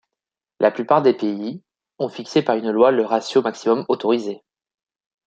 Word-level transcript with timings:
La 0.59 0.71
plupart 0.71 1.03
des 1.03 1.13
pays, 1.13 1.61
ont 1.99 2.09
fixé 2.09 2.41
par 2.41 2.55
une 2.55 2.71
loi 2.71 2.89
le 2.89 3.05
ratio 3.05 3.43
maximum 3.43 3.85
autorisé. 3.87 4.41